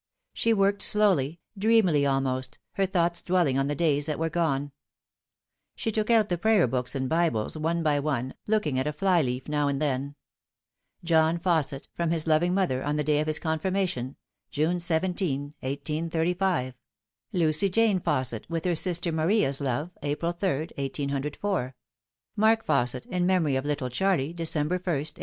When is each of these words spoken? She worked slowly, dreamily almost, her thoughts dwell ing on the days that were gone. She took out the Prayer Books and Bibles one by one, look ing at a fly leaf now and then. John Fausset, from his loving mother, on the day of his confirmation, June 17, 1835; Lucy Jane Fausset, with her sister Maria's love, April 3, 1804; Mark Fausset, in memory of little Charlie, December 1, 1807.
She 0.33 0.51
worked 0.51 0.81
slowly, 0.81 1.41
dreamily 1.55 2.07
almost, 2.07 2.57
her 2.71 2.87
thoughts 2.87 3.21
dwell 3.21 3.45
ing 3.45 3.59
on 3.59 3.67
the 3.67 3.75
days 3.75 4.07
that 4.07 4.17
were 4.17 4.31
gone. 4.31 4.71
She 5.75 5.91
took 5.91 6.09
out 6.09 6.27
the 6.27 6.39
Prayer 6.39 6.65
Books 6.67 6.95
and 6.95 7.07
Bibles 7.07 7.55
one 7.55 7.83
by 7.83 7.99
one, 7.99 8.33
look 8.47 8.65
ing 8.65 8.79
at 8.79 8.87
a 8.87 8.93
fly 8.93 9.21
leaf 9.21 9.47
now 9.47 9.67
and 9.67 9.79
then. 9.79 10.15
John 11.03 11.37
Fausset, 11.37 11.83
from 11.93 12.09
his 12.09 12.25
loving 12.25 12.51
mother, 12.55 12.81
on 12.83 12.95
the 12.95 13.03
day 13.03 13.19
of 13.19 13.27
his 13.27 13.37
confirmation, 13.37 14.15
June 14.49 14.79
17, 14.79 15.41
1835; 15.59 16.73
Lucy 17.31 17.69
Jane 17.69 17.99
Fausset, 17.99 18.49
with 18.49 18.65
her 18.65 18.73
sister 18.73 19.11
Maria's 19.11 19.61
love, 19.61 19.91
April 20.01 20.31
3, 20.31 20.49
1804; 20.79 21.75
Mark 22.35 22.65
Fausset, 22.65 23.05
in 23.05 23.27
memory 23.27 23.55
of 23.55 23.65
little 23.65 23.89
Charlie, 23.91 24.33
December 24.33 24.77
1, 24.77 24.79
1807. 24.81 25.19